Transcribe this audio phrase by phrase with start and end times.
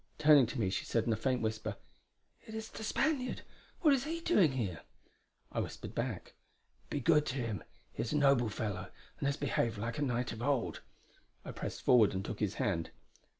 [0.17, 1.75] Turning to me she said in a faint whisper:
[2.47, 3.43] "It is the Spaniard;
[3.81, 4.81] what is he doing here?"
[5.51, 6.33] I whispered back:
[6.89, 7.63] "Be good to him.
[7.93, 10.81] He is a noble fellow, and has behaved like a knight of old!"
[11.45, 12.89] I pressed forward and took his hand.